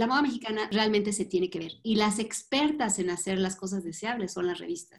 [0.00, 3.84] la moda mexicana realmente se tiene que ver y las expertas en hacer las cosas
[3.84, 4.98] deseables son las revistas.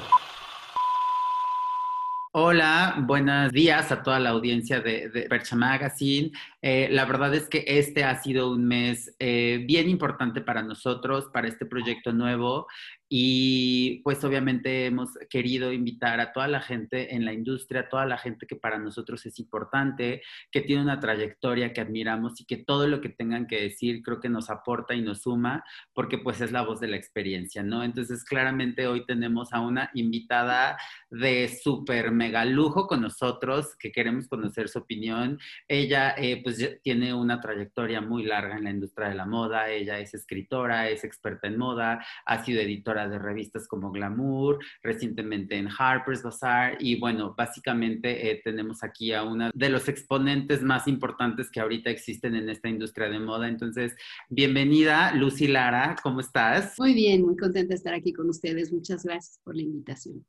[2.34, 6.32] Hola, buenos días a toda la audiencia de, de Percha Magazine.
[6.62, 11.30] Eh, la verdad es que este ha sido un mes eh, bien importante para nosotros,
[11.34, 12.68] para este proyecto nuevo.
[13.14, 18.06] Y pues obviamente hemos querido invitar a toda la gente en la industria, a toda
[18.06, 22.56] la gente que para nosotros es importante, que tiene una trayectoria que admiramos y que
[22.56, 25.62] todo lo que tengan que decir creo que nos aporta y nos suma,
[25.94, 27.84] porque pues es la voz de la experiencia, ¿no?
[27.84, 30.78] Entonces claramente hoy tenemos a una invitada
[31.10, 35.38] de súper mega lujo con nosotros, que queremos conocer su opinión.
[35.68, 40.00] Ella eh, pues tiene una trayectoria muy larga en la industria de la moda, ella
[40.00, 45.68] es escritora, es experta en moda, ha sido editora de revistas como Glamour, recientemente en
[45.68, 51.50] Harper's Bazaar y bueno, básicamente eh, tenemos aquí a una de los exponentes más importantes
[51.50, 53.48] que ahorita existen en esta industria de moda.
[53.48, 53.96] Entonces,
[54.30, 56.78] bienvenida Lucy Lara, ¿cómo estás?
[56.78, 58.72] Muy bien, muy contenta de estar aquí con ustedes.
[58.72, 60.26] Muchas gracias por la invitación.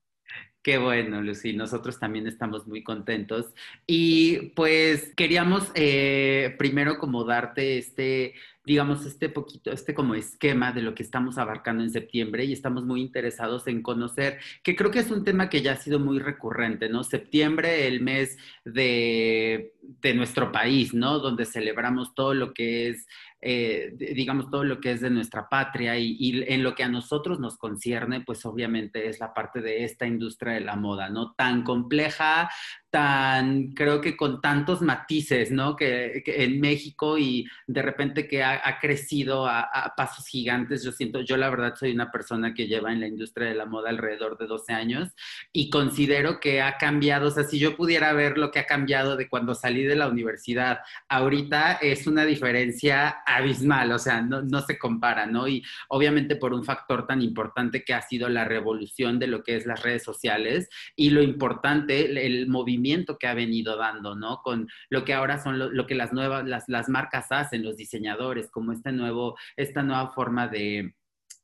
[0.62, 1.54] Qué bueno, Lucy.
[1.54, 3.52] Nosotros también estamos muy contentos.
[3.84, 8.34] Y pues queríamos eh, primero como darte este
[8.64, 12.84] digamos, este poquito, este como esquema de lo que estamos abarcando en septiembre y estamos
[12.84, 16.18] muy interesados en conocer, que creo que es un tema que ya ha sido muy
[16.18, 17.02] recurrente, ¿no?
[17.04, 21.18] Septiembre, el mes de, de nuestro país, ¿no?
[21.18, 23.06] Donde celebramos todo lo que es
[23.44, 26.88] eh, digamos, todo lo que es de nuestra patria y, y, en lo que a
[26.88, 31.32] nosotros nos concierne, pues obviamente es la parte de esta industria de la moda, ¿no?
[31.32, 32.48] Tan compleja,
[32.92, 35.76] tan, creo que con tantos matices, ¿no?
[35.76, 40.84] Que, en México y de repente que ha, crecido a, pasos gigantes.
[40.84, 43.64] Yo siento, yo la verdad soy una persona que lleva en la industria de la
[43.64, 45.08] moda alrededor de 12 años
[45.52, 49.16] y considero que ha cambiado, o sea, si yo pudiera ver lo que ha cambiado
[49.16, 54.60] de cuando salí de la universidad, ahorita es una diferencia abismal, o sea, no, no
[54.60, 55.48] se compara, ¿no?
[55.48, 59.56] Y obviamente por un factor tan importante que ha sido la revolución de lo que
[59.56, 62.81] es las redes sociales y lo importante, el movimiento
[63.18, 64.40] que ha venido dando, ¿no?
[64.42, 68.50] Con lo que ahora son lo, que las nuevas, las, las, marcas hacen, los diseñadores,
[68.50, 70.94] como este nuevo, esta nueva forma de,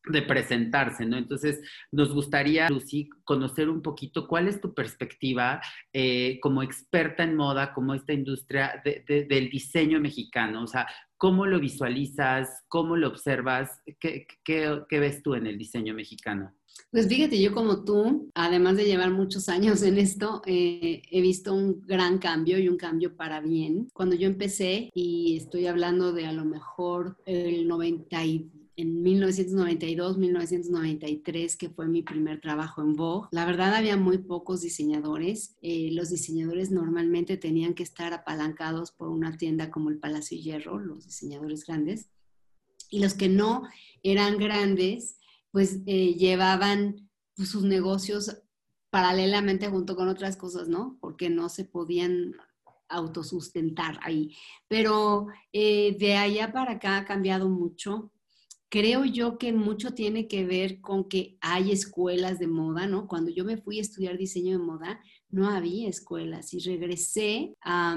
[0.08, 1.16] de presentarse, ¿no?
[1.16, 1.60] Entonces,
[1.92, 5.60] nos gustaría, Lucy, conocer un poquito cuál es tu perspectiva
[5.92, 11.58] eh, como experta en moda, como esta industria del diseño mexicano, o sea, ¿cómo lo
[11.60, 12.64] visualizas?
[12.68, 13.82] ¿Cómo lo observas?
[13.98, 16.54] ¿Qué, qué, qué ves tú en el diseño mexicano?
[16.90, 21.54] Pues fíjate, yo como tú, además de llevar muchos años en esto, eh, he visto
[21.54, 23.88] un gran cambio y un cambio para bien.
[23.92, 28.22] Cuando yo empecé, y estoy hablando de a lo mejor el 90
[28.78, 33.28] en 1992, 1993, que fue mi primer trabajo en Vogue.
[33.32, 35.56] La verdad había muy pocos diseñadores.
[35.62, 40.78] Eh, los diseñadores normalmente tenían que estar apalancados por una tienda como el Palacio Hierro,
[40.78, 42.08] los diseñadores grandes.
[42.88, 43.64] Y los que no
[44.04, 45.18] eran grandes,
[45.58, 48.40] pues eh, llevaban pues, sus negocios
[48.90, 50.96] paralelamente junto con otras cosas, ¿no?
[51.00, 52.36] Porque no se podían
[52.88, 54.36] autosustentar ahí.
[54.68, 58.12] Pero eh, de allá para acá ha cambiado mucho.
[58.68, 63.08] Creo yo que mucho tiene que ver con que hay escuelas de moda, ¿no?
[63.08, 67.96] Cuando yo me fui a estudiar diseño de moda, no había escuelas y regresé a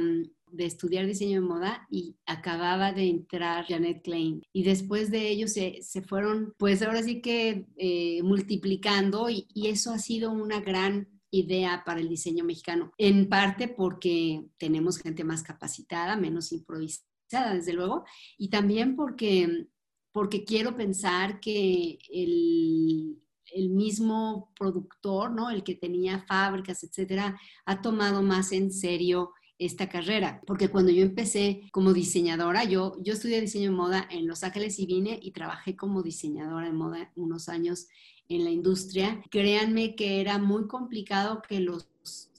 [0.51, 4.44] de estudiar diseño de moda y acababa de entrar Janet Klein.
[4.53, 9.67] Y después de ello se, se fueron, pues ahora sí que eh, multiplicando y, y
[9.67, 15.23] eso ha sido una gran idea para el diseño mexicano, en parte porque tenemos gente
[15.23, 18.03] más capacitada, menos improvisada, desde luego,
[18.38, 19.68] y también porque,
[20.12, 23.18] porque quiero pensar que el,
[23.53, 25.50] el mismo productor, ¿no?
[25.50, 31.03] El que tenía fábricas, etcétera, ha tomado más en serio esta carrera, porque cuando yo
[31.03, 35.31] empecé como diseñadora, yo, yo estudié diseño de moda en Los Ángeles y vine y
[35.31, 37.88] trabajé como diseñadora de moda unos años
[38.27, 39.21] en la industria.
[39.29, 41.88] Créanme que era muy complicado que los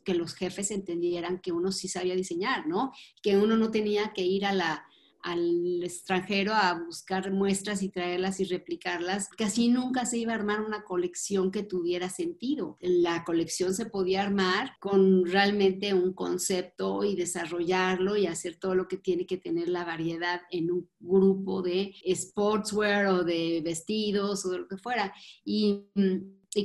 [0.04, 2.90] que los jefes entendieran que uno sí sabía diseñar, ¿no?
[3.22, 4.84] Que uno no tenía que ir a la,
[5.22, 10.60] al extranjero a buscar muestras y traerlas y replicarlas, casi nunca se iba a armar
[10.60, 12.76] una colección que tuviera sentido.
[12.80, 18.88] La colección se podía armar con realmente un concepto y desarrollarlo y hacer todo lo
[18.88, 24.50] que tiene que tener la variedad en un grupo de sportswear o de vestidos o
[24.50, 25.14] de lo que fuera.
[25.44, 25.86] Y,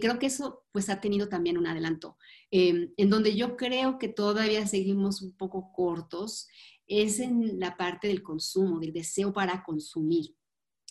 [0.02, 2.18] creo que eso pues ha tenido también un adelanto.
[2.52, 6.48] Eh, en donde yo creo que todavía seguimos un poco cortos
[6.88, 10.36] es en la parte del consumo, del deseo para consumir.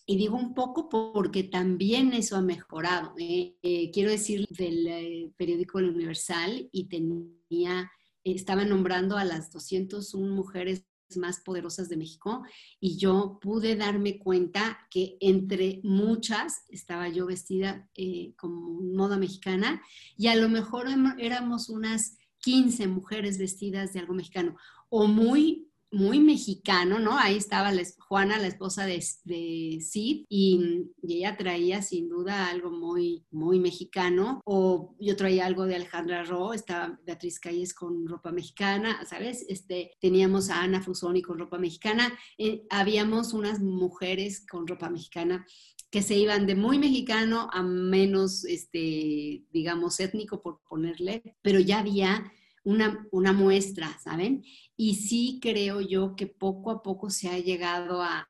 [0.09, 3.15] Y digo un poco porque también eso ha mejorado.
[3.19, 3.57] ¿eh?
[3.63, 7.91] Eh, quiero decir del eh, periódico El Universal y tenía,
[8.23, 10.85] estaba nombrando a las 201 mujeres
[11.17, 12.43] más poderosas de México
[12.81, 17.89] y yo pude darme cuenta que entre muchas estaba yo vestida
[18.37, 19.81] como moda mexicana
[20.17, 20.89] y a lo mejor
[21.19, 24.57] éramos unas 15 mujeres vestidas de algo mexicano
[24.89, 27.19] o muy muy mexicano, ¿no?
[27.19, 33.25] Ahí estaba Juana, la esposa de, de Sid, y, ella traía sin duda algo muy,
[33.31, 39.05] muy mexicano, o yo traía algo de Alejandra Ro, estaba Beatriz Calles con ropa mexicana,
[39.07, 39.45] ¿sabes?
[39.49, 45.47] Este, teníamos a Ana Fusoni con ropa mexicana, eh, habíamos unas mujeres con ropa mexicana
[45.91, 51.79] que se iban de muy mexicano a menos, este, digamos, étnico, por ponerle, pero ya
[51.79, 52.31] había
[52.67, 54.45] una, una muestra, ¿saben?
[54.77, 58.29] Y sí creo yo que poco a poco se ha llegado a,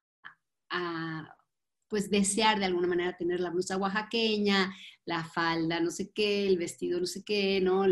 [1.88, 4.74] pues desear de alguna manera tener la blusa oaxaqueña,
[5.06, 7.86] la falda, no sé qué, el vestido, no sé qué, ¿no?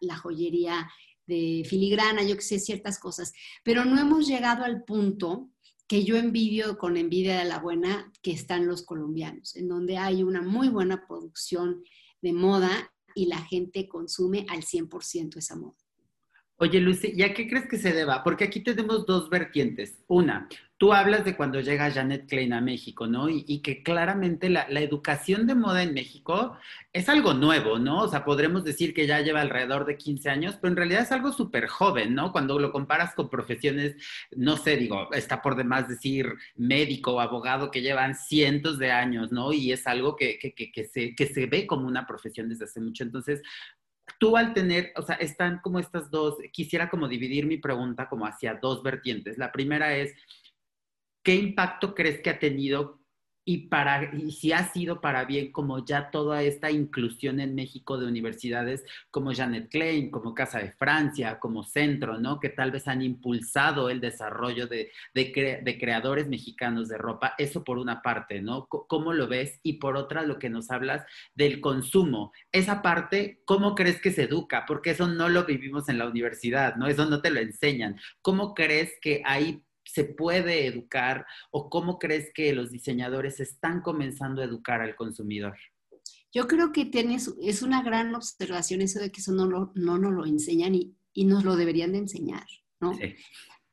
[0.00, 0.88] La, joyería
[1.26, 3.34] de filigrana, yo que sé, ciertas cosas.
[3.62, 5.50] Pero no hemos llegado al punto
[5.86, 10.22] que yo envidio con envidia de la buena que están los colombianos, en donde hay
[10.22, 11.82] una muy buena producción
[12.22, 15.74] de moda y la gente consume al 100% esa moda.
[16.58, 18.22] Oye, Lucy, ¿y a qué crees que se deba?
[18.22, 19.98] Porque aquí tenemos dos vertientes.
[20.06, 20.48] Una,
[20.78, 23.28] tú hablas de cuando llega Janet Klein a México, ¿no?
[23.28, 26.56] Y, que claramente la, educación de moda en México
[26.92, 28.02] es algo nuevo, ¿no?
[28.02, 31.12] O sea, podremos decir que ya lleva alrededor de 15 años, pero en realidad es
[31.12, 32.30] algo súper joven, ¿no?
[32.30, 33.96] Cuando lo comparas con profesiones,
[34.36, 39.32] no sé, digo, está por demás decir médico o abogado que llevan cientos de años,
[39.32, 39.52] ¿no?
[39.52, 40.38] Y es algo que,
[40.92, 43.02] se, que se ve como una profesión desde hace mucho.
[43.02, 43.42] Entonces,
[44.18, 48.26] tú al tener, o sea, están como estas dos, quisiera como dividir mi pregunta como
[48.26, 49.38] hacia dos vertientes.
[49.38, 50.14] La primera es,
[51.26, 53.00] ¿qué impacto crees que ha tenido
[53.44, 57.98] y, para, y si ha sido para bien como ya toda esta inclusión en México
[57.98, 62.38] de universidades como Janet Klein, como Casa de Francia, como Centro, ¿no?
[62.38, 67.34] Que tal vez han impulsado el desarrollo de, de, creadores mexicanos de ropa.
[67.38, 68.66] Eso por una parte, ¿no?
[68.66, 69.58] ¿Cómo lo ves?
[69.64, 72.32] Y por otra, lo que nos hablas del consumo.
[72.52, 74.64] Esa parte, ¿cómo crees que se educa?
[74.64, 76.86] Porque eso no lo vivimos en la universidad, ¿no?
[76.86, 77.96] Eso no te lo enseñan.
[78.22, 79.65] ¿Cómo crees que hay
[79.96, 85.56] se puede educar o cómo crees que los diseñadores están comenzando a educar al consumidor?
[86.30, 90.12] Yo creo que tienes, es una gran observación eso de que eso no, no nos
[90.12, 90.94] lo enseñan y,
[91.24, 92.46] nos lo deberían de enseñar,
[92.78, 92.92] ¿no?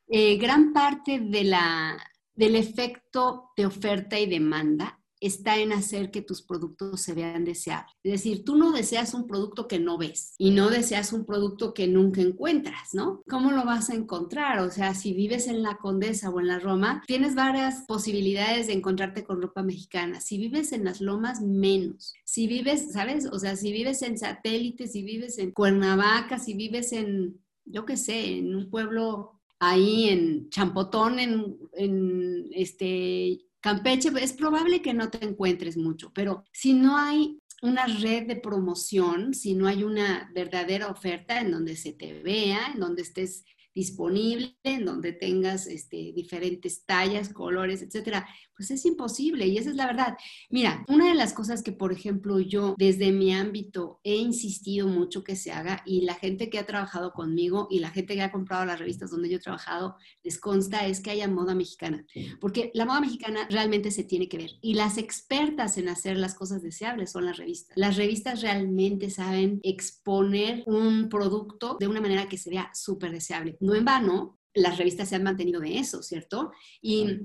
[0.08, 1.98] Eh, gran parte de la,
[2.34, 7.94] del efecto de oferta y demanda está en hacer que tus productos se vean deseables.
[8.04, 11.74] Es decir, tú no deseas un producto que no ves y no deseas un producto
[11.74, 13.24] que nunca encuentras, ¿no?
[13.30, 14.60] ¿Cómo lo vas a encontrar?
[14.60, 18.74] O sea, si vives en la Condesa o en la Roma, tienes varias posibilidades de
[18.74, 20.20] encontrarte con ropa mexicana.
[20.20, 22.14] Si vives en las lomas, menos.
[22.26, 23.26] Si vives, ¿sabes?
[23.31, 27.98] O sea, si vives en satélite, si vives en Cuernavaca, si vives en, yo qué
[27.98, 35.10] sé, en un pueblo ahí en Champotón, en, en este Campeche, es probable que no
[35.10, 40.30] te encuentres mucho, pero si no hay una red de promoción, si no hay una
[40.36, 46.14] verdadera oferta en donde se te vea, en donde estés disponible, en donde tengas este,
[46.16, 50.16] diferentes tallas, colores, etcétera, pues es imposible y esa es la verdad.
[50.50, 55.24] Mira, una de las cosas que, por ejemplo, yo desde mi ámbito he insistido mucho
[55.24, 58.31] que se haga y la gente que ha trabajado conmigo y la gente que ha
[58.31, 62.06] comprado las revistas donde yo he trabajado les consta es que haya moda mexicana,
[62.40, 66.36] porque la moda mexicana realmente se tiene que ver y las expertas en hacer las
[66.36, 67.76] cosas deseables son las revistas.
[67.76, 73.57] Las revistas realmente saben exponer un producto de una manera que se vea súper deseable
[73.64, 76.52] no en vano, las revistas se han mantenido de eso, ¿cierto?
[76.82, 77.22] Y,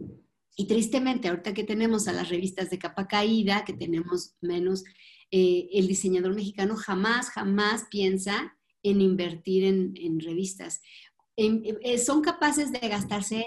[0.66, 4.84] tristemente, ahorita que tenemos a las revistas de capa caída, que tenemos menos,
[5.30, 10.80] eh, el diseñador mexicano jamás, jamás piensa en invertir en, revistas.
[11.36, 13.46] Eh, son capaces de gastarse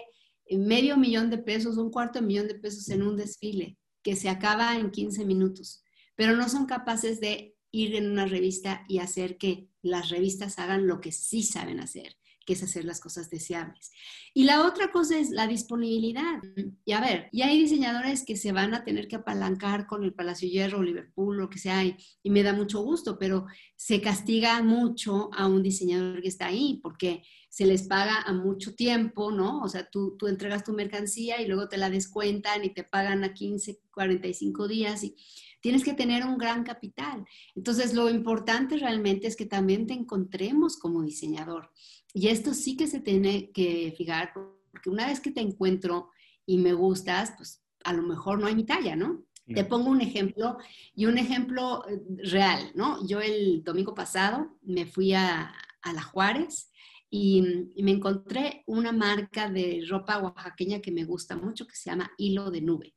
[0.50, 4.30] medio millón de pesos, un cuarto de millón de pesos en un desfile que se
[4.30, 5.84] acaba en 15 minutos,
[6.16, 10.88] pero no son capaces de ir en una revista y hacer que las revistas hagan
[10.88, 12.18] lo que sí saben hacer,
[12.54, 13.92] es hacer las cosas deseables.
[14.34, 16.42] Y la otra cosa es la disponibilidad.
[16.86, 20.14] Y a ver, ya hay diseñadores que se van a tener que apalancar con el
[20.14, 25.30] Palacio Hierro, Liverpool, lo que sea, y, me da mucho gusto, pero se castiga mucho
[25.34, 29.62] a un diseñador que está ahí, porque se les paga a mucho tiempo, ¿no?
[29.62, 33.26] O sea, tú, tú entregas tu mercancía y luego te la descuentan y te pagan
[33.26, 35.16] a 15, 45 días y
[35.62, 37.26] tienes que tener un gran capital.
[37.56, 41.72] Entonces, lo importante realmente es que también te encontremos como diseñador.
[42.14, 46.10] Y esto sí que se tiene que fijar, porque una vez que te encuentro
[46.46, 49.24] y me gustas, pues a lo mejor no hay mi talla, ¿no?
[49.54, 50.58] Te pongo un ejemplo
[50.96, 53.06] y un ejemplo eh, real, ¿no?
[53.06, 56.72] Yo el domingo pasado me fui a, a La Juárez
[57.10, 57.42] y,
[57.84, 62.50] me encontré una marca de ropa oaxaqueña que me gusta mucho que se llama Hilo
[62.50, 62.96] de Nube.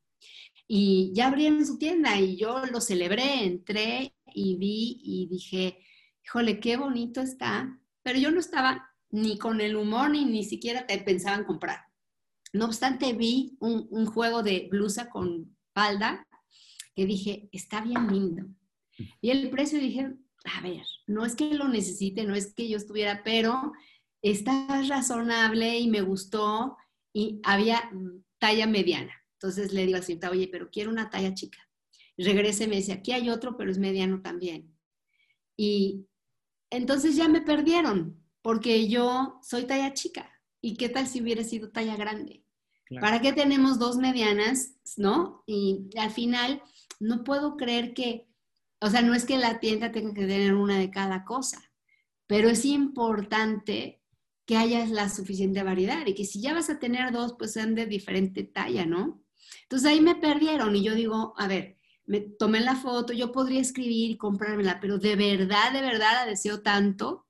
[0.67, 5.79] Y ya abrieron su tienda y yo lo celebré, entré y vi y dije,
[6.25, 10.87] híjole, qué bonito está, pero yo no estaba ni con el humor ni ni siquiera
[10.87, 11.81] te pensaba en comprar.
[12.53, 16.27] No obstante, vi un, un juego de blusa con falda
[16.95, 18.47] que dije, está bien lindo.
[19.21, 22.77] Y el precio dije, a ver, no es que lo necesite, no es que yo
[22.77, 23.73] estuviera, pero
[24.23, 26.77] está razonable y me gustó
[27.13, 27.91] y había
[28.39, 29.13] talla mediana.
[29.45, 31.59] Entonces le digo así, oye, pero quiero una talla chica.
[32.17, 34.75] regrese y me dice, aquí hay otro, pero es mediano también.
[35.55, 36.07] Y
[36.71, 40.31] entonces ya me perdieron, porque yo soy talla chica.
[40.63, 42.43] ¿Y qué tal si hubiera sido talla grande?
[43.03, 45.43] ¿Para qué tenemos dos medianas, no?
[45.47, 46.63] Y al final
[46.99, 48.27] no puedo creer que,
[48.81, 51.63] o sea, no es que la tienda tenga que tener una de cada cosa,
[52.27, 54.01] pero es importante
[54.47, 57.75] que haya la suficiente variedad y que si ya vas a tener dos, pues sean
[57.75, 59.24] de diferente talla, ¿no?
[59.63, 63.61] Entonces ahí me perdieron y yo digo, a ver, me tomé la foto, yo podría
[63.61, 67.27] escribir y comprármela, pero de verdad, de verdad la deseo tanto.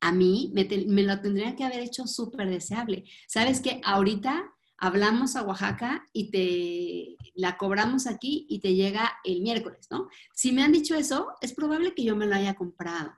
[0.00, 3.04] A mí me, me lo tendría que haber hecho súper deseable.
[3.26, 3.80] ¿Sabes qué?
[3.84, 10.08] Ahorita hablamos a Oaxaca y te la cobramos aquí y te llega el miércoles, ¿no?
[10.34, 13.12] Si me han dicho eso, es probable que yo me lo haya comprado.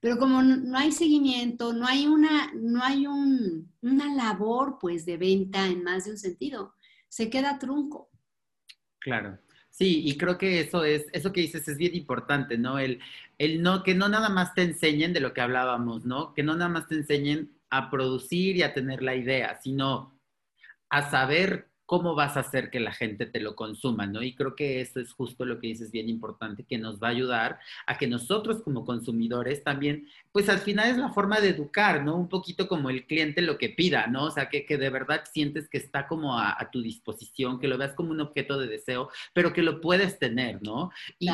[0.00, 5.66] Pero como no hay seguimiento, no hay una, no hay una labor pues de venta
[5.66, 6.74] en más de un sentido,
[7.12, 8.10] se queda trunco.
[8.98, 9.38] Claro.
[9.68, 12.78] Sí, y creo que eso es, eso que dices es bien importante, ¿no?
[12.78, 13.00] El,
[13.36, 16.32] el no, que no nada más te enseñen de lo que hablábamos, ¿no?
[16.32, 20.18] Que no nada más te enseñen a producir y a tener la idea, sino
[20.88, 24.22] a saber cómo vas a hacer que la gente te lo consuma, ¿no?
[24.22, 27.10] Y creo que eso es justo lo que dices bien importante, que nos va a
[27.10, 32.02] ayudar a que nosotros como consumidores también, pues al final es la forma de educar,
[32.02, 32.16] ¿no?
[32.16, 34.24] Un poquito como el cliente lo que pida, ¿no?
[34.24, 37.94] O sea, que, de verdad sientes que está como a, tu disposición, que lo veas
[37.94, 40.90] como un objeto de deseo, pero que lo puedes tener, ¿no?
[41.18, 41.28] Y,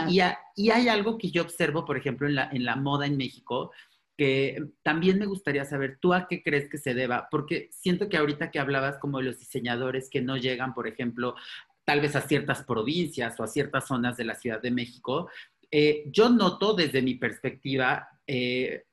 [0.57, 3.71] y, hay algo que yo observo, por ejemplo, en la, en la moda en México,
[4.19, 7.29] que también me gustaría saber, ¿tú a qué crees que se deba?
[7.31, 11.37] Porque siento que ahorita que hablabas como de los diseñadores que no llegan, por ejemplo,
[11.85, 15.31] tal vez a ciertas provincias o a ciertas zonas de la Ciudad de México,
[15.71, 18.87] eh, yo noto desde mi perspectiva, eh,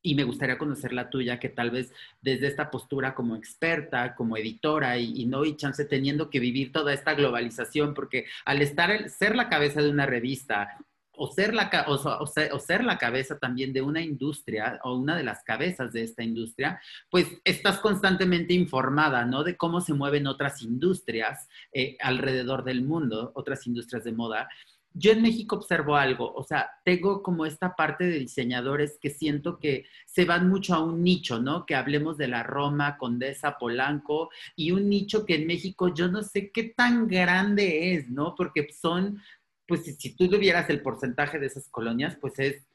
[0.00, 4.38] y me gustaría conocer la tuya, que tal vez desde esta postura como experta, como
[4.38, 9.36] editora y, no y chance teniendo que vivir toda esta globalización, porque al estar, ser
[9.36, 10.78] la cabeza de una revista
[11.22, 15.44] o ser, la, o, ser, la cabeza también de una industria o una de las
[15.44, 19.44] cabezas de esta industria, pues estás constantemente informada, ¿no?
[19.44, 24.48] De cómo se mueven otras industrias eh, alrededor del mundo, otras industrias de moda.
[24.94, 29.60] Yo en México observo algo, o sea, tengo como esta parte de diseñadores que siento
[29.60, 31.66] que se van mucho a un nicho, ¿no?
[31.66, 36.24] Que hablemos de la Roma, Condesa, Polanco, y un nicho que en México yo no
[36.24, 38.34] sé qué tan grande es, ¿no?
[38.34, 39.22] Porque son
[39.66, 42.66] pues si, tú tuvieras el porcentaje de esas colonias, pues es,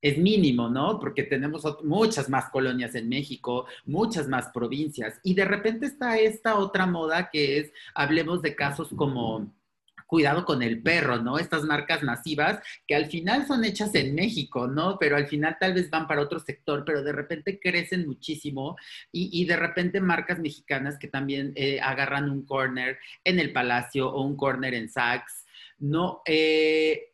[0.00, 0.98] es mínimo, ¿no?
[1.00, 5.18] Porque tenemos muchas más colonias en México, muchas más provincias.
[5.22, 9.52] Y de repente está esta otra moda que es, hablemos de casos como
[10.06, 11.38] cuidado con el perro, ¿no?
[11.38, 14.98] Estas marcas masivas que al final son hechas en México, ¿no?
[14.98, 18.76] Pero al final tal vez van para otro sector, pero de repente crecen muchísimo
[19.12, 24.22] y, de repente marcas mexicanas que también eh, agarran un corner en el Palacio o
[24.22, 25.45] un corner en Saks
[25.78, 27.12] no, eh,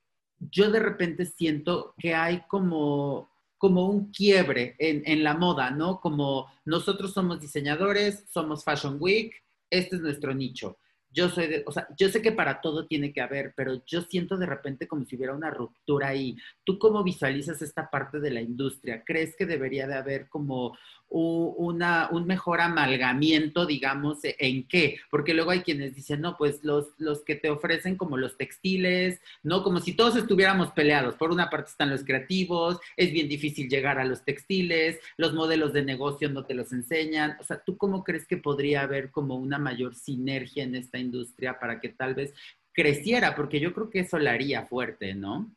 [0.50, 6.00] yo de repente siento que hay como, como un quiebre en, en, la moda, ¿no?
[6.00, 9.34] Como nosotros somos diseñadores, somos Fashion Week,
[9.70, 10.78] este es nuestro nicho.
[11.10, 14.38] Yo soy o sea, yo sé que para todo tiene que haber, pero yo siento
[14.38, 16.36] de repente como si hubiera una ruptura ahí.
[16.64, 19.02] ¿Tú cómo visualizas esta parte de la industria?
[19.04, 20.76] ¿Crees que debería de haber como
[21.12, 26.94] un mejor amalgamiento, digamos, e, en qué, porque luego hay quienes dicen, no, pues los,
[26.98, 29.62] los que te ofrecen como los textiles, ¿no?
[29.62, 31.14] Como si todos estuviéramos peleados.
[31.16, 35.72] Por una parte están los creativos, es bien difícil llegar a los textiles, los modelos
[35.72, 37.36] de negocio no te los enseñan.
[37.40, 41.58] O sea, ¿tú cómo crees que podría haber como una mayor sinergia en esta industria
[41.58, 42.32] para que tal vez
[42.72, 43.34] creciera?
[43.34, 45.54] Porque yo creo que eso la haría fuerte, ¿no?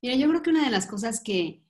[0.00, 1.60] Mira, yo creo que una de las cosas que,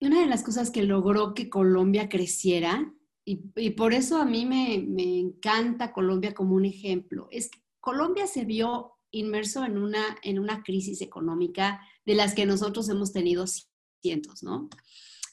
[0.00, 2.92] una de las cosas que logró que Colombia creciera,
[3.24, 4.74] y, por eso a mí me,
[5.18, 10.62] encanta Colombia como un ejemplo, es que Colombia se vio inmerso en una, en una
[10.62, 13.44] crisis económica de las que nosotros hemos tenido
[14.00, 14.70] cientos, ¿no?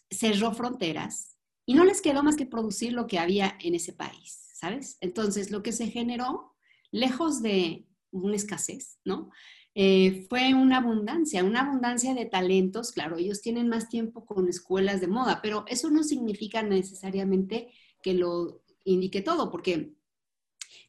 [0.09, 4.49] Cerró fronteras y no les quedó más que producir lo que había en ese país,
[4.53, 4.97] ¿sabes?
[4.99, 6.53] Entonces, lo que se generó,
[6.91, 9.29] lejos de una escasez, ¿no?
[9.77, 12.93] Eh, fue una abundancia, una abundancia de talentos.
[12.93, 18.13] Claro, ellos tienen más tiempo con escuelas de moda, pero eso no significa necesariamente que
[18.13, 19.93] lo indique todo, porque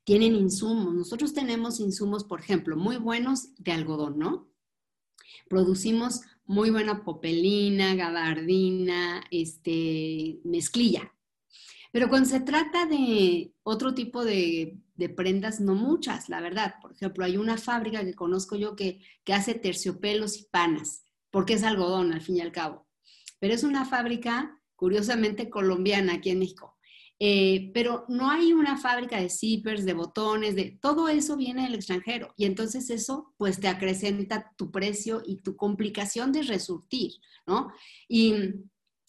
[0.05, 0.95] tienen insumos.
[0.95, 4.49] Nosotros tenemos insumos, por ejemplo, muy buenos de algodón, ¿no?
[5.49, 11.13] Producimos muy buena popelina, gabardina, este, mezclilla.
[11.97, 14.83] Pero cuando se trata de otro tipo de,
[15.17, 16.75] prendas, no muchas, la verdad.
[16.83, 21.55] Por ejemplo, hay una fábrica que conozco yo que, que hace terciopelos y panas, porque
[21.55, 22.87] es algodón al fin y al cabo.
[23.39, 26.77] Pero es una fábrica, curiosamente, colombiana aquí en México.
[27.19, 31.77] Eh, pero no hay una fábrica de zippers, de botones, de todo eso viene del
[31.77, 37.13] extranjero y entonces eso pues te acrecenta tu precio y tu complicación de resurtir,
[37.47, 37.73] ¿no?
[38.07, 38.35] Y,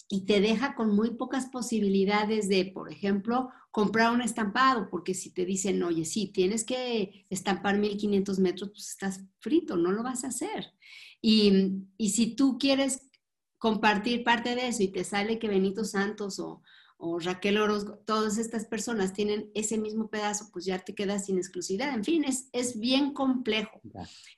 [0.10, 5.32] y te deja con muy pocas posibilidades de, por ejemplo, comprar un estampado, porque si
[5.32, 10.24] te dicen, oye, sí, tienes que estampar 1500 metros, pues estás frito, no lo vas
[10.24, 10.74] a hacer.
[11.22, 13.10] Y, y si tú quieres
[13.58, 16.62] compartir parte de eso y te sale que Benito Santos o,
[16.98, 21.38] o Raquel Orozco, todas estas personas tienen ese mismo pedazo, pues ya te quedas sin
[21.38, 21.94] exclusividad.
[21.94, 23.82] En fin, es, es bien complejo.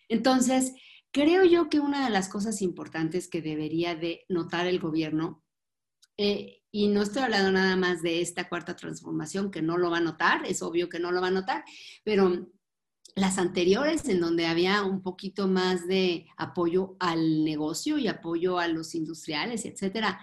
[0.08, 0.74] Entonces,
[1.12, 5.44] creo yo que una de las cosas importantes que debería de notar el gobierno,
[6.22, 10.00] eh, y no estoy hablando nada más de esta cuarta transformación, que no lo va
[10.00, 11.64] a notar, es obvio que no lo va a notar,
[12.04, 12.46] pero
[13.16, 18.68] las anteriores en donde había un poquito más de apoyo al negocio y apoyo a
[18.68, 20.20] los industriales, etcétera,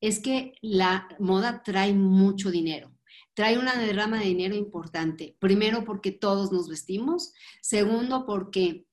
[0.00, 2.96] es que la moda trae mucho dinero.
[3.34, 5.36] Trae una derrama de dinero importante.
[5.40, 7.32] Primero porque todos nos vestimos.
[7.60, 8.86] Segundo porque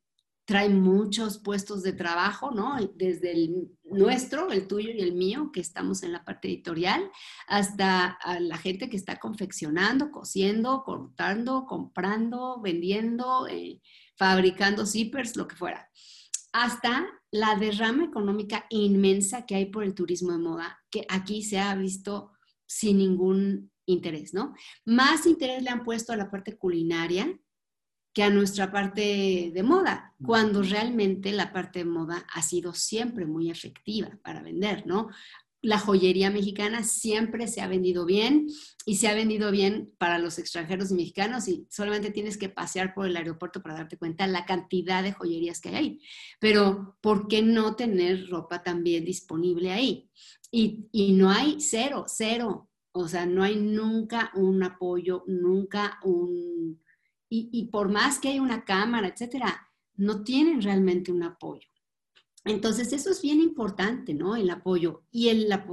[0.47, 2.77] trae muchos puestos de trabajo, ¿no?
[2.95, 7.11] Desde el nuestro, el tuyo y el mío, que estamos en la parte editorial,
[7.47, 13.81] hasta la gente que está confeccionando, cosiendo, cortando, comprando, vendiendo, eh,
[14.15, 15.89] fabricando zippers, lo que fuera.
[16.53, 21.59] Hasta la derrama económica inmensa que hay por el turismo de moda, que aquí se
[21.59, 22.31] ha visto
[22.65, 24.53] sin ningún interés, ¿no?
[24.85, 27.37] Más interés le han puesto a la parte culinaria
[28.17, 33.27] que a nuestra parte de moda, cuando realmente la parte de moda ha sido siempre
[33.27, 35.09] muy efectiva para vender, ¿no?
[35.61, 38.47] la joyería mexicana siempre se ha vendido bien
[38.87, 42.95] y se ha vendido bien para los extranjeros y mexicanos y solamente tienes que pasear
[42.95, 46.01] por el aeropuerto para darte cuenta la cantidad de joyerías que hay ahí.
[46.39, 50.09] Pero, ¿por qué no tener ropa también disponible ahí?
[50.49, 52.67] Y, y no hay cero, cero.
[52.93, 56.81] O sea, no hay nunca un apoyo, nunca un...
[57.29, 61.67] Y, y por más que hay una cámara, etcétera, no tienen realmente un apoyo.
[62.47, 64.35] Entonces, eso es bien importante, ¿no?
[64.35, 65.65] El apoyo y la,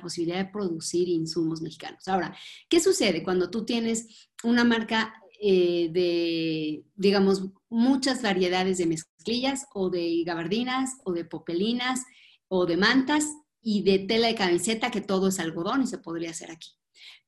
[0.00, 2.08] posibilidad de producir insumos mexicanos.
[2.08, 2.34] Ahora,
[2.68, 9.90] ¿qué sucede cuando tú tienes una marca eh, de, digamos, muchas variedades de mezclillas o
[9.90, 12.00] de gabardinas o de popelinas
[12.48, 13.26] o de mantas
[13.60, 16.70] y de tela de camiseta, que todo es algodón y se podría hacer aquí?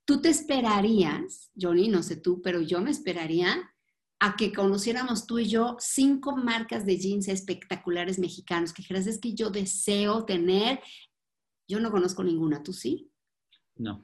[0.07, 3.74] Tú te esperarías, Johnny, no sé tú, pero yo me esperaría
[4.25, 9.19] a que conociéramos tú y yo cinco marcas de jeans espectaculares mexicanos que crees es
[9.19, 10.81] que yo deseo tener.
[11.69, 13.11] Yo no conozco ninguna, ¿tú sí?
[13.77, 14.03] No.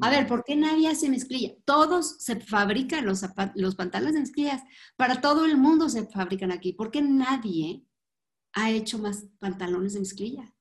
[0.00, 1.52] A ver, ¿por qué nadie hace mezclilla?
[1.66, 3.20] Todos se fabrican los,
[3.56, 4.62] los pantalones de mezclillas.
[4.96, 6.72] Para todo el mundo se fabrican aquí.
[6.72, 7.84] ¿Por qué nadie
[8.54, 10.54] ha hecho más pantalones de mezclilla?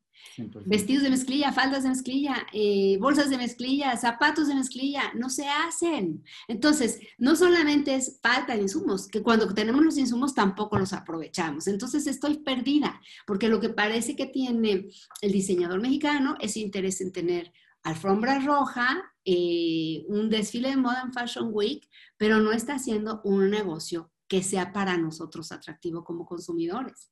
[0.66, 5.48] Vestidos de mezclilla, faldas de mezclilla, eh, bolsas de mezclilla, zapatos de mezclilla, no se
[5.48, 6.24] hacen.
[6.48, 11.68] Entonces, no solamente es falta de insumos, que cuando tenemos los insumos tampoco los aprovechamos.
[11.68, 14.88] Entonces, estoy perdida, porque lo que parece que tiene
[15.22, 17.52] el diseñador mexicano es interés en tener
[17.84, 23.50] alfombra roja, eh, un desfile de moda en Fashion Week, pero no está haciendo un
[23.50, 27.12] negocio que sea para nosotros atractivo como consumidores.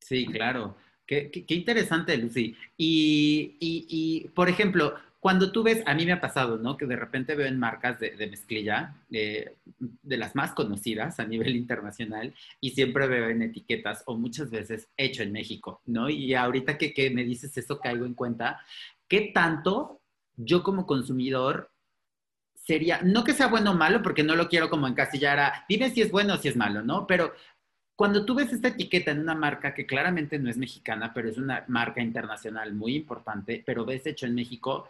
[0.00, 0.76] Sí, claro.
[1.10, 2.54] Qué, interesante, Lucy.
[2.76, 6.76] Y, por ejemplo, cuando tú ves, a mí me ha pasado, ¿no?
[6.76, 9.56] Que de repente veo en marcas de, mezclilla, de
[10.04, 15.24] las más conocidas a nivel internacional, y siempre veo en etiquetas o muchas veces hecho
[15.24, 16.08] en México, ¿no?
[16.08, 18.60] Y ahorita que, que me dices eso, caigo en cuenta,
[19.08, 20.00] ¿qué tanto
[20.36, 21.72] yo como consumidor
[22.54, 25.90] sería, no que sea bueno o malo, porque no lo quiero como encasillar a, dime
[25.90, 27.04] si es bueno o si es malo, ¿no?
[27.08, 27.32] Pero
[28.00, 31.36] cuando tú ves esta etiqueta en una marca que claramente no es mexicana, pero es
[31.36, 34.88] una marca internacional muy importante, pero ves hecho en México,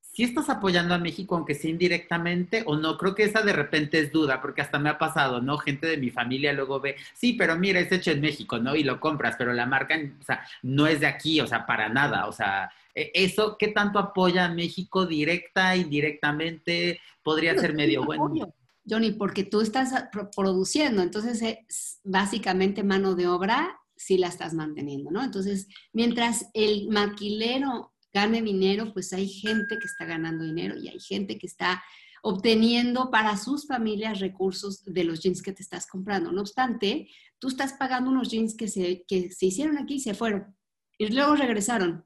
[0.00, 3.98] si estás apoyando a México, aunque sea indirectamente o no, creo que esa de repente
[3.98, 5.58] es duda, porque hasta me ha pasado, ¿no?
[5.58, 8.74] Gente de mi familia luego ve, sí, pero mira, es hecho en México, ¿no?
[8.74, 11.90] Y lo compras, pero la marca, o sea, no es de aquí, o sea, para
[11.90, 17.02] nada, o sea, e, eso, ¿qué tanto apoya a México directa, indirectamente?
[17.22, 18.54] Podría ser medio bueno.
[18.90, 19.92] Johnny, porque tú estás
[20.34, 25.22] produciendo, entonces es básicamente mano de obra si la estás manteniendo, ¿no?
[25.22, 30.98] Entonces, mientras el maquilero gane dinero, pues hay gente que está ganando dinero y hay
[30.98, 31.82] gente que está
[32.22, 36.32] obteniendo para sus familias recursos de los jeans que te estás comprando.
[36.32, 40.14] No obstante, tú estás pagando unos jeans que se, que se hicieron aquí y se
[40.14, 40.54] fueron
[41.00, 42.04] y luego regresaron.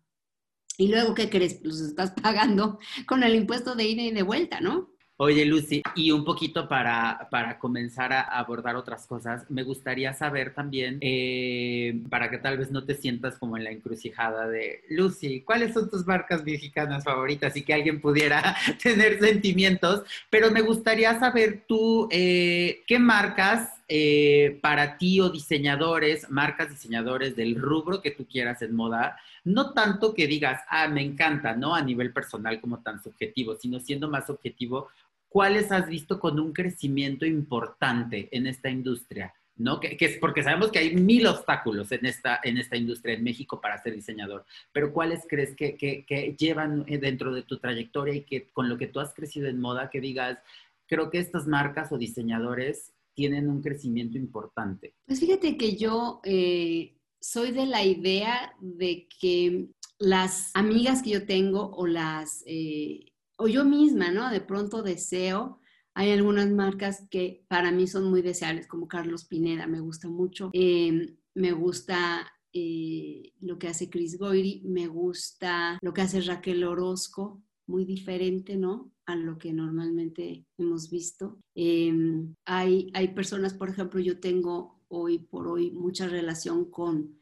[0.79, 1.61] Y luego, ¿qué crees?
[1.63, 4.94] Los estás pagando con el impuesto de ida y de vuelta, ¿no?
[5.17, 10.55] Oye, Lucy, y un poquito para, para comenzar a abordar otras cosas, me gustaría saber
[10.55, 15.43] también, eh, para que tal vez no te sientas como en la encrucijada de, Lucy,
[15.43, 17.57] ¿cuáles son tus marcas mexicanas favoritas?
[17.57, 24.59] Y que alguien pudiera tener sentimientos, pero me gustaría saber tú, eh, ¿qué marcas eh,
[24.63, 30.15] para ti o diseñadores, marcas diseñadores del rubro que tú quieras en moda, no tanto
[30.15, 31.75] que digas, ah, me encanta, ¿no?
[31.75, 34.89] A nivel personal como tan subjetivo, sino siendo más objetivo,
[35.29, 39.35] ¿cuáles has visto con un crecimiento importante en esta industria?
[39.57, 39.79] ¿no?
[39.79, 43.61] Que, es porque sabemos que hay mil obstáculos en esta, en esta industria en México
[43.61, 48.23] para ser diseñador, pero ¿cuáles crees que, que, llevan eh, dentro de tu trayectoria y
[48.23, 50.39] que con lo que tú has crecido en moda, que digas,
[50.87, 54.95] creo que estas marcas o diseñadores tienen un crecimiento importante?
[55.07, 61.27] Pues fíjate que yo eh, soy de la idea de que las amigas que yo
[61.27, 62.43] tengo o las...
[62.47, 64.31] Eh, o yo misma, ¿no?
[64.31, 65.61] De pronto deseo.
[65.95, 70.51] Hay algunas marcas que para mí son muy deseables, como Carlos Pineda, me gusta mucho.
[70.53, 76.65] Em, me gusta eh, lo que hace Chris Goyri, me gusta lo que hace Raquel
[76.65, 78.93] Orozco, muy diferente, ¿no?
[79.07, 81.39] A lo que normalmente hemos visto.
[81.55, 87.19] Em, hay, hay personas, por ejemplo, yo tengo hoy por hoy mucha relación con,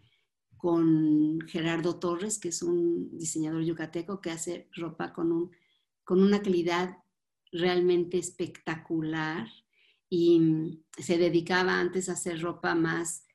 [0.57, 5.51] con Gerardo Torres, que es un diseñador yucateco que hace ropa con un
[6.05, 6.99] con una calidad
[7.53, 9.49] realmente espectacular
[10.09, 13.27] y mm, se dedicaba antes a hacer ropa más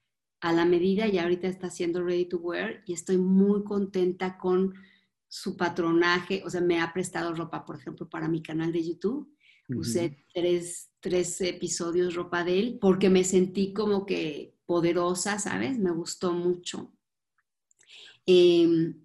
[0.42, 4.76] a la medida y ahorita está haciendo ready to wear y estoy muy contenta con
[5.28, 9.34] su patronaje, o sea, me ha prestado ropa, por ejemplo, para mi canal de YouTube.
[9.70, 15.78] Usé tres, tres, episodios ropa de él porque me sentí como que poderosa, ¿sabes?
[15.78, 16.94] Me gustó mucho.
[18.26, 18.96] Eh,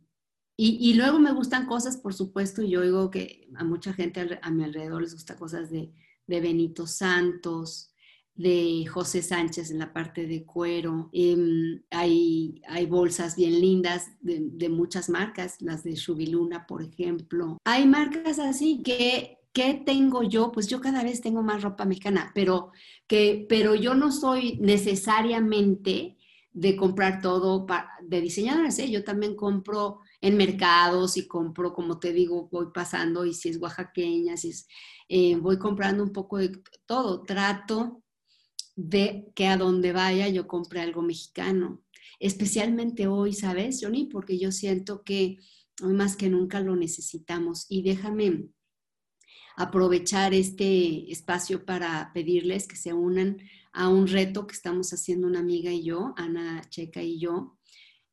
[0.57, 4.63] y, luego me gustan cosas, por supuesto, yo oigo que a mucha gente a mi
[4.63, 5.93] alrededor les gusta cosas de,
[6.27, 7.92] Benito Santos,
[8.35, 11.11] de José Sánchez en la parte de cuero.
[11.13, 17.59] Em, hay, hay, bolsas bien lindas de, muchas marcas, las de Shubiluna, por ejemplo.
[17.65, 20.51] Hay marcas así que, ¿qué tengo yo?
[20.53, 22.73] Pues yo cada vez tengo más ropa mexicana, pero,
[23.07, 26.17] que, pero yo no soy necesariamente
[26.55, 27.67] de comprar todo
[28.03, 28.79] de diseñadores.
[28.79, 28.91] ¿eh?
[28.91, 33.61] Yo también compro en mercados y compro, como te digo, voy pasando y si es
[33.61, 34.69] oaxaqueña, si es,
[35.09, 36.53] eh, voy comprando un poco de
[36.87, 37.23] todo.
[37.23, 38.02] Trato
[38.75, 41.83] de que a donde vaya yo compre algo mexicano,
[42.19, 44.07] especialmente hoy, ¿sabes, Johnny?
[44.07, 45.39] Porque yo siento que
[45.83, 47.67] hoy más que nunca lo necesitamos.
[47.69, 48.49] Y déjame
[49.57, 53.39] aprovechar este espacio para pedirles que se unan
[53.73, 57.59] a un reto que estamos haciendo una amiga y yo, Ana Checa y yo,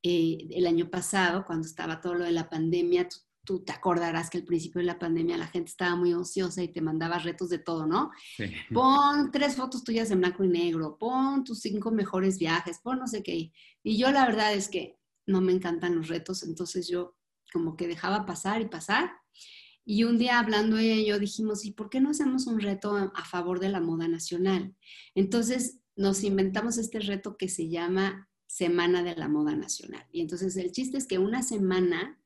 [0.03, 3.07] eh, el año pasado, cuando estaba todo lo de la pandemia,
[3.45, 6.81] te acordarás que al principio de la pandemia la gente estaba muy ociosa y te
[6.81, 8.11] mandaba retos de todo, ¿no?
[8.73, 13.07] Pon tres fotos tuyas en blanco y negro, pon tus cinco mejores viajes, pon no
[13.07, 13.51] sé qué.
[13.83, 17.15] Y yo la verdad es que no me encantan los retos, entonces yo
[17.51, 19.11] como que dejaba pasar y pasar.
[19.83, 22.95] Y un día hablando ella y yo dijimos, ¿y por qué no hacemos un reto
[22.95, 24.75] a favor de la moda nacional?
[25.15, 30.05] Entonces nos inventamos este reto que se llama Semana de la Moda Nacional.
[30.11, 32.18] Y entonces el chiste es que una semana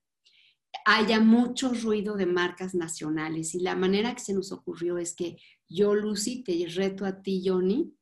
[0.86, 5.38] haya mucho ruido de marcas nacionales y la manera que se nos ocurrió es que
[5.70, 7.94] yo, Lucy, te reto a ti, Johnny,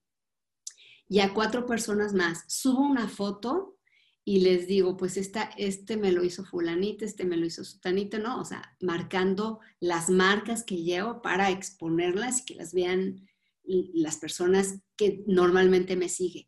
[1.08, 3.78] y a cuatro personas más, subo una foto
[4.24, 8.20] y les digo, pues esta, este me lo hizo fulanita, este me lo hizo sutanita,
[8.20, 8.40] ¿no?
[8.40, 13.28] O sea, marcando las marcas que llevo para exponerlas y que las vean
[13.64, 16.48] las personas que normalmente me siguen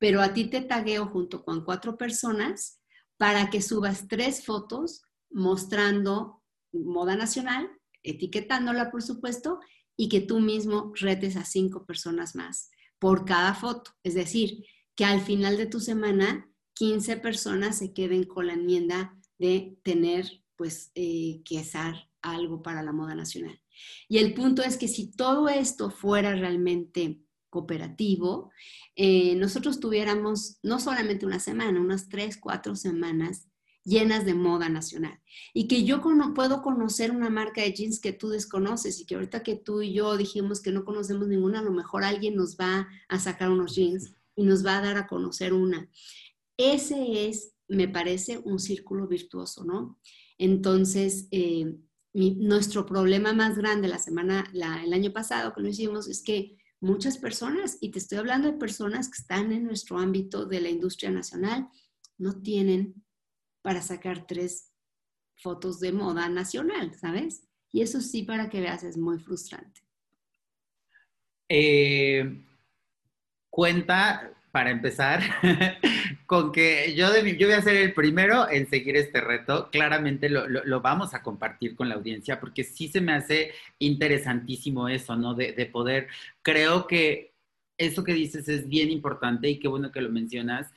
[0.00, 2.80] pero a ti te tagueo junto con cuatro personas
[3.18, 7.70] para que subas tres fotos mostrando moda nacional,
[8.02, 9.60] etiquetándola, por supuesto,
[9.96, 13.92] y que tú mismo retes a cinco personas más por cada foto.
[14.02, 14.64] Es decir,
[14.94, 20.42] que al final de tu semana, 15 personas se queden con la enmienda de tener,
[20.56, 23.60] pues, eh, que hacer algo para la moda nacional.
[24.08, 28.50] Y el punto es que si todo esto fuera realmente cooperativo,
[28.96, 33.49] eh, nosotros tuviéramos no solamente una semana, unas tres, cuatro semanas
[33.90, 35.20] llenas de moda nacional.
[35.52, 36.00] Y que yo
[36.34, 39.92] puedo conocer una marca de jeans que tú desconoces y que ahorita que tú y
[39.92, 43.74] yo dijimos que no conocemos ninguna, a lo mejor alguien nos va a sacar unos
[43.74, 45.90] jeans y nos va a dar a conocer una.
[46.56, 49.98] Ese es, me parece, un círculo virtuoso, ¿no?
[50.38, 51.76] Entonces, eh,
[52.14, 57.18] nuestro problema más grande la semana, el año pasado que lo hicimos es que muchas
[57.18, 61.10] personas, y te estoy hablando de personas que están en nuestro ámbito de la industria
[61.10, 61.68] nacional,
[62.18, 62.94] no tienen
[63.62, 64.72] para sacar tres
[65.36, 67.48] fotos de moda nacional, ¿sabes?
[67.72, 69.80] Y eso sí, para que veas, es muy frustrante.
[71.48, 72.42] Eh,
[73.48, 75.20] cuenta, para empezar,
[76.26, 79.70] con que yo, de yo voy a ser el primero en seguir este reto.
[79.70, 84.88] Claramente lo, lo, vamos a compartir con la audiencia porque sí se me hace interesantísimo
[84.88, 85.34] eso, ¿no?
[85.34, 86.08] De, de poder,
[86.42, 87.34] creo que
[87.78, 90.72] eso que dices es bien importante y qué bueno que lo mencionas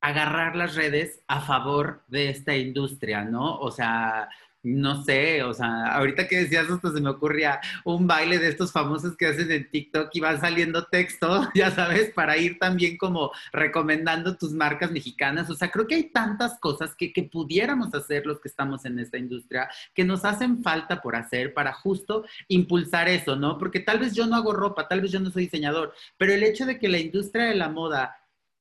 [0.00, 3.58] agarrar las redes a favor de esta industria, ¿no?
[3.58, 4.28] O sea,
[4.64, 8.72] no sé, o sea, ahorita que decías esto se me ocurría un baile de estos
[8.72, 13.30] famosos que hacen en TikTok y van saliendo texto, ya sabes, para ir también como
[13.52, 15.48] recomendando tus marcas mexicanas.
[15.48, 18.98] O sea, creo que hay tantas cosas que, que pudiéramos hacer los que estamos en
[18.98, 23.58] esta industria que nos hacen falta por hacer para justo impulsar eso, ¿no?
[23.58, 26.42] Porque tal vez yo no hago ropa, tal vez yo no soy diseñador, pero el
[26.42, 28.17] hecho de que la industria de la moda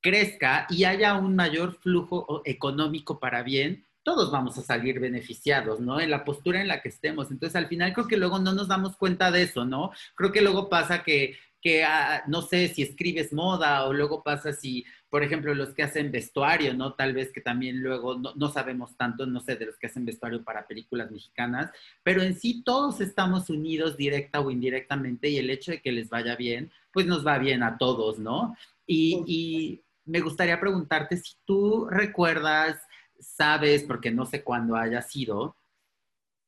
[0.08, 6.00] crezca y haya un mayor flujo económico para bien, todos vamos a salir beneficiados, ¿no?
[6.00, 7.30] En la postura en la que estemos.
[7.30, 9.92] Entonces, al final creo que luego no nos damos cuenta de eso, ¿no?
[10.16, 14.54] Creo que luego pasa que, que ah, no sé si escribes moda o luego pasa
[14.54, 16.94] si, por ejemplo, los que hacen vestuario, ¿no?
[16.94, 20.06] Tal vez que también luego no, no sabemos tanto, no sé, de los que hacen
[20.06, 21.70] vestuario para películas mexicanas,
[22.02, 26.10] pero en sí todos estamos unidos directa o indirectamente y el hecho de que les
[26.10, 28.56] vaya bien, pues nos va bien a todos, ¿no?
[28.86, 32.82] Y, y me gustaría preguntarte si tú recuerdas,
[33.20, 35.56] sabes, porque no sé cuándo haya sido,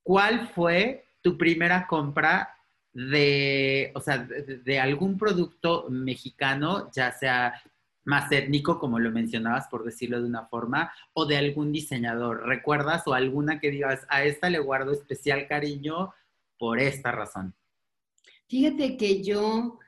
[0.01, 2.55] ¿cuál fue tu primera compra
[2.93, 7.61] de, o sea, de, algún producto mexicano, ya sea
[8.05, 12.47] más étnico, como lo mencionabas, por decirlo de una forma, o de algún diseñador?
[12.47, 16.13] ¿Recuerdas o alguna que digas, a esta le guardo especial cariño
[16.57, 17.53] por esta razón?
[18.47, 19.79] Fíjate que yo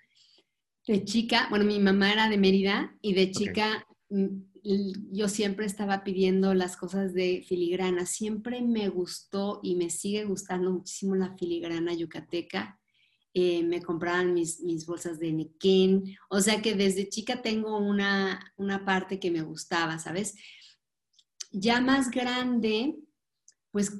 [0.88, 6.04] de chica, bueno, mi mamá era de Mérida y de chica mm, yo siempre estaba
[6.04, 8.06] pidiendo las cosas de filigrana.
[8.06, 12.80] Siempre me gustó y me sigue gustando muchísimo la filigrana yucateca.
[13.34, 16.15] Eh, me compraban mis, mis, bolsas de Nikin.
[16.30, 20.36] O sea que desde chica tengo una, una parte que me gustaba, ¿sabes?
[21.52, 22.98] Ya más grande,
[23.72, 24.00] pues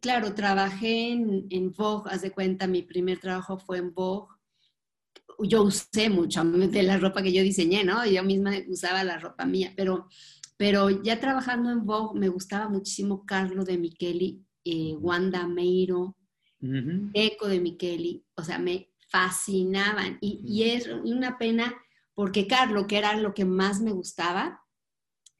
[0.00, 4.37] claro, trabajé en, en Vogue, haz de cuenta, mi primer trabajo fue en Vogue
[5.40, 8.04] yo usé mucho de la ropa que yo diseñé, ¿no?
[8.06, 10.08] Yo misma usaba la ropa mía, pero,
[10.56, 16.16] pero ya trabajando en Vogue me gustaba muchísimo Carlo de Micheli, eh, Wanda Meiro,
[17.14, 21.72] Eco de Micheli, o sea, me fascinaban y, y es una pena
[22.14, 24.60] porque Carlo, que era lo que más me gustaba,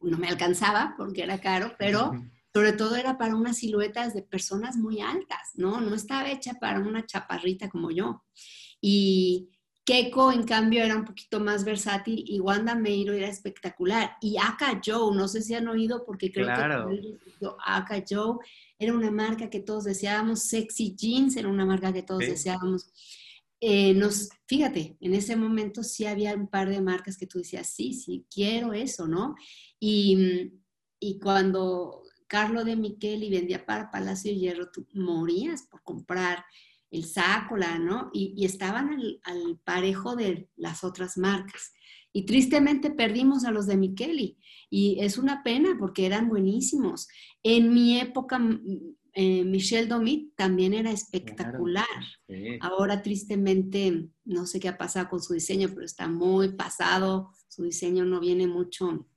[0.01, 2.13] no me alcanzaba porque era caro, pero
[2.55, 5.81] sobre todo era para unas siluetas de personas muy altas, ¿no?
[5.81, 8.25] No estaba hecha para una chaparrita como yo.
[8.81, 9.51] Y,
[9.89, 14.19] Keiko, en cambio, era un poquito más versátil y Wanda Meiro era espectacular.
[14.21, 18.37] Y Aka Joe, no sé si han oído porque creo que Aka Joe
[18.79, 22.93] era una marca que todos deseábamos, Sexy Jeans era una marca que todos deseábamos.
[23.63, 27.67] Eh, nos, fíjate, en ese momento sí había un par de marcas que tú decías,
[27.69, 29.37] sí, sí, quiero eso, ¿no?
[29.81, 30.53] Y,
[31.01, 36.45] y cuando Carlo de Micheli vendía para Palacio Hierro, tú morías por comprar
[36.91, 38.11] el Sácola, ¿no?
[38.13, 38.91] Y, estaban
[39.23, 41.73] al, parejo de las otras marcas.
[42.13, 44.39] Y tristemente perdimos a los de Micheli.
[44.71, 47.09] Y es una pena porque eran buenísimos.
[47.43, 48.41] En mi época,
[49.15, 51.87] eh, Michelle Domit también era espectacular.
[52.61, 57.31] Ahora tristemente, no sé qué ha pasado con su diseño, pero está muy pasado.
[57.49, 59.09] Su diseño no viene mucho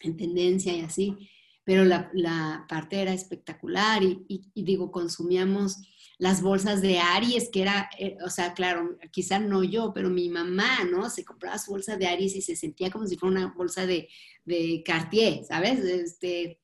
[0.00, 1.16] en tendencia y así.
[1.64, 5.78] Pero la, parte era espectacular y digo, consumíamos
[6.18, 10.28] las bolsas de Aries, que era, eh, o sea, claro, quizá no yo, pero mi
[10.28, 11.10] mamá, ¿no?
[11.10, 14.08] Se compraba su bolsa de Aries y se sentía como si fuera una bolsa de,
[14.44, 15.80] de Cartier, ¿sabes?
[15.80, 16.60] Este,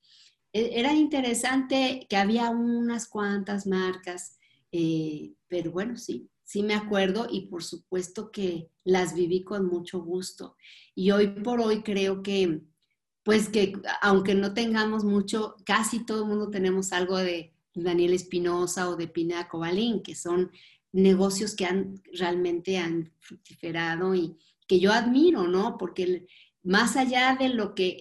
[0.53, 4.39] e, era interesante que había unas cuantas marcas,
[4.71, 10.01] eh, pero bueno, sí, sí me acuerdo y por supuesto que las viví con mucho
[10.01, 10.55] gusto.
[10.95, 12.61] Y hoy por hoy creo que,
[13.23, 18.89] pues que aunque no tengamos mucho, casi todo el mundo tenemos algo de Daniel Espinosa
[18.89, 20.51] o de Pina Cobalín, que son
[20.91, 25.77] negocios que han realmente han fructiferado y que yo admiro, ¿no?
[25.77, 26.27] Porque
[26.63, 27.97] más allá de lo que,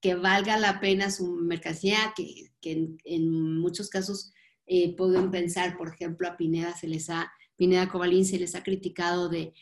[0.00, 4.32] que valga la pena su mercancía, que, en, muchos casos
[4.66, 8.62] eh, pueden pensar, por ejemplo, a Pineda se les ha, Pineda Cobalín se les ha
[8.62, 9.52] criticado de,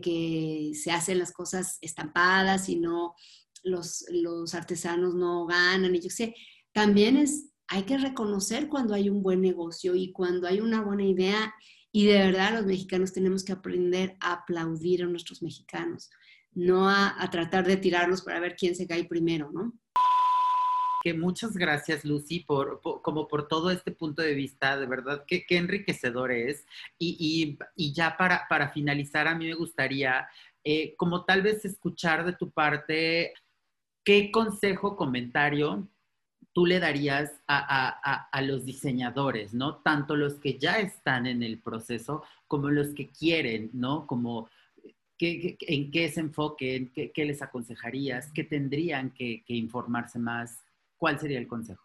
[0.00, 3.14] que se hacen las cosas estampadas y no
[3.64, 5.94] los, los artesanos no ganan.
[5.96, 6.34] Y yo sé,
[6.72, 11.04] también es, hay que reconocer cuando hay un buen negocio y cuando hay una buena
[11.04, 11.52] idea.
[11.90, 16.10] Y de verdad los mexicanos tenemos que aprender a aplaudir a nuestros mexicanos
[16.54, 19.72] no a, tratar de tirarlos para ver quién se cae primero, ¿no?
[21.02, 25.44] Que muchas gracias, Lucy, por, como por todo este punto de vista, de verdad, qué,
[25.50, 26.64] enriquecedor es.
[26.98, 30.26] Y, ya para, para, finalizar, a mí me gustaría,
[30.62, 33.34] eh, como tal vez escuchar de tu parte,
[34.04, 35.88] ¿qué consejo, comentario
[36.54, 39.78] tú le darías a, a, los diseñadores, ¿no?
[39.78, 44.06] Tanto los que ya están en el proceso como los que quieren, ¿no?
[44.06, 44.48] Como
[45.18, 46.92] en qué se enfoquen?
[46.92, 48.30] ¿Qué, les aconsejarías?
[48.32, 50.62] ¿Qué tendrían que, informarse más?
[50.96, 51.82] ¿Cuál sería el consejo?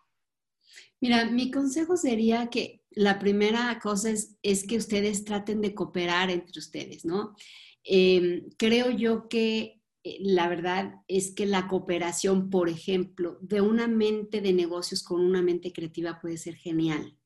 [1.01, 6.29] Mira, mi consejo sería que la primera cosa es, es que ustedes traten de cooperar
[6.29, 7.35] entre ustedes, ¿no?
[7.83, 14.41] Em, creo yo que la verdad es que la cooperación, por ejemplo, de una mente
[14.41, 17.17] de negocios con una mente creativa puede ser genial.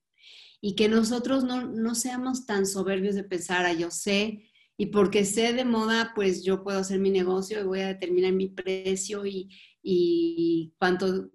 [0.60, 5.26] Y que nosotros no, no seamos tan soberbios de pensar, ah, yo sé y porque
[5.26, 9.26] sé de moda, pues yo puedo hacer mi negocio y voy a determinar mi precio
[9.26, 9.50] y,
[9.82, 11.30] y cuánto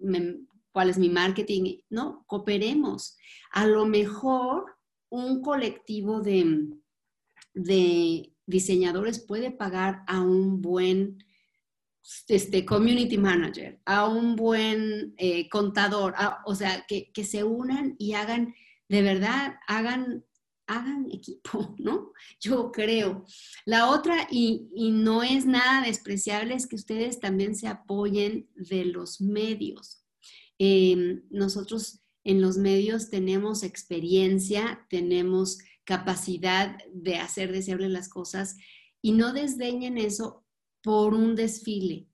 [0.71, 1.77] cuál es mi marketing.
[1.89, 3.17] No, cooperemos.
[3.51, 4.65] A lo mejor
[5.09, 6.67] un colectivo de,
[7.53, 11.23] de diseñadores puede pagar a un buen
[12.27, 18.13] este, community manager, a un buen eh, contador, o sea, que, que se unan y
[18.13, 18.55] hagan,
[18.87, 20.23] de verdad, hagan
[20.69, 22.13] hagan equipo, ¿no?
[22.39, 23.25] Yo creo.
[23.65, 29.19] La otra, y, no es nada despreciable, es que ustedes también se apoyen de los
[29.19, 30.03] medios.
[30.57, 38.57] Em, nosotros en los medios tenemos experiencia, tenemos capacidad de hacer deseables las cosas
[39.01, 40.45] y no desdeñen eso
[40.81, 42.07] por un desfile.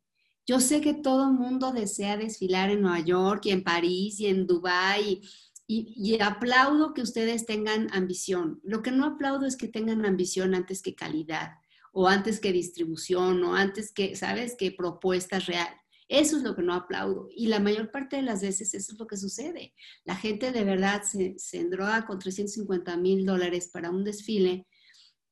[0.47, 4.27] Yo sé que todo el mundo desea desfilar en Nueva York y en París y
[4.27, 5.21] en Dubái
[5.67, 8.59] y, aplaudo que ustedes tengan ambición.
[8.63, 11.53] Lo que no aplaudo es que tengan ambición antes que calidad
[11.91, 15.69] o antes que distribución o antes que, ¿sabes?, que propuestas real.
[16.07, 17.29] Eso es lo que no aplaudo.
[17.35, 19.73] Y la mayor parte de las veces eso es lo que sucede.
[20.03, 24.67] La gente de verdad se, se endroga con 350 mil dólares para un desfile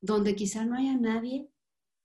[0.02, 1.48] donde quizá no haya nadie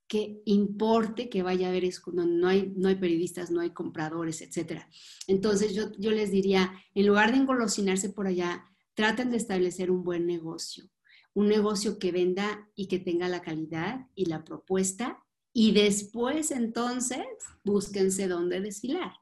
[0.09, 4.41] que importe que vaya a ver eso, no hay, no hay periodistas, no hay compradores,
[4.41, 4.81] etc.
[5.27, 10.03] Entonces yo, yo les diría, en lugar de engolosinarse por allá, traten de establecer un
[10.03, 10.89] buen negocio,
[11.35, 17.27] un negocio que venda y que tenga la calidad y la propuesta y después entonces
[17.63, 19.13] búsquense dónde desfilar,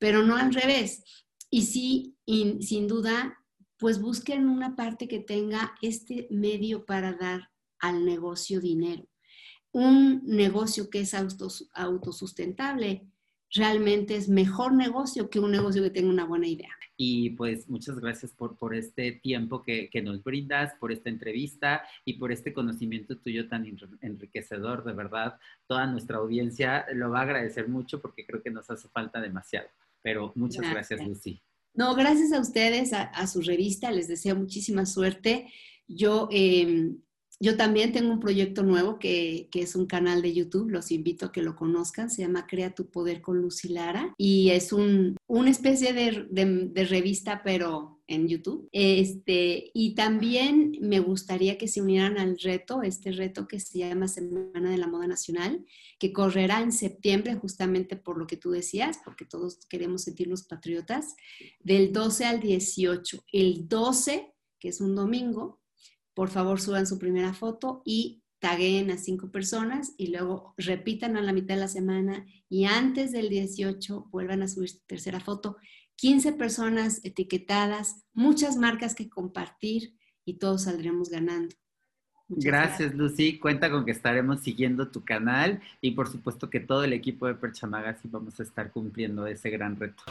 [0.00, 1.04] pero no al revés.
[1.48, 3.38] Y sí, sin duda,
[3.78, 9.08] pues busquen una parte que tenga este medio para dar al negocio dinero
[9.74, 13.08] un negocio que es autosustentable
[13.52, 16.70] realmente es mejor negocio que un negocio que tenga una buena idea.
[16.96, 21.82] Y pues muchas gracias por, por este tiempo que, que, nos brindas, por esta entrevista
[22.04, 23.66] y por este conocimiento tuyo tan
[24.00, 25.38] enriquecedor, de verdad.
[25.66, 29.68] Toda nuestra audiencia lo va a agradecer mucho porque creo que nos hace falta demasiado.
[30.02, 31.42] Pero muchas gracias, Lucy.
[31.74, 35.52] No, gracias a ustedes, a, su revista, les deseo muchísima suerte.
[35.88, 36.98] Yo em,
[37.40, 41.32] yo también tengo un proyecto nuevo que, es un canal de YouTube, los invito a
[41.32, 45.50] que lo conozcan, se llama Crea tu Poder con Lucy Lara y es un, una
[45.50, 48.68] especie de, revista pero en YouTube.
[48.72, 54.08] Este, y también me gustaría que se unieran al reto, este reto que se llama
[54.08, 55.64] Semana de la Moda Nacional,
[55.98, 61.16] que correrá en septiembre justamente por lo que tú decías, porque todos queremos sentirnos patriotas,
[61.60, 63.24] del 12 al 18.
[63.32, 65.63] El 12, que es un domingo,
[66.14, 71.22] por favor suban su primera foto y taguen a cinco personas y luego repitan a
[71.22, 75.56] la mitad de la semana y antes del 18 vuelvan a subir su tercera foto.
[75.96, 81.54] 15 personas etiquetadas, muchas marcas que compartir y todos saldremos ganando.
[82.28, 83.38] gracias, Lucy.
[83.38, 87.34] Cuenta con que estaremos siguiendo tu canal y por supuesto que todo el equipo de
[87.34, 90.02] Percha Magazine vamos a estar cumpliendo ese gran reto.